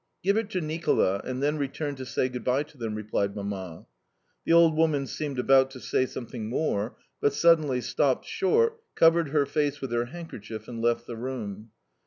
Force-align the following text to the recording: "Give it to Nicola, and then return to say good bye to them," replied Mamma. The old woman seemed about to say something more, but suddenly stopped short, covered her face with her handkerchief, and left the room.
"Give 0.23 0.35
it 0.35 0.49
to 0.49 0.61
Nicola, 0.61 1.21
and 1.23 1.43
then 1.43 1.59
return 1.59 1.93
to 1.97 2.07
say 2.07 2.27
good 2.27 2.43
bye 2.43 2.63
to 2.63 2.75
them," 2.75 2.95
replied 2.95 3.35
Mamma. 3.35 3.85
The 4.45 4.51
old 4.51 4.75
woman 4.75 5.05
seemed 5.05 5.37
about 5.37 5.69
to 5.73 5.79
say 5.79 6.07
something 6.07 6.49
more, 6.49 6.97
but 7.21 7.33
suddenly 7.33 7.81
stopped 7.81 8.25
short, 8.25 8.81
covered 8.95 9.29
her 9.29 9.45
face 9.45 9.79
with 9.79 9.91
her 9.91 10.05
handkerchief, 10.05 10.67
and 10.67 10.81
left 10.81 11.05
the 11.05 11.17
room. 11.17 11.69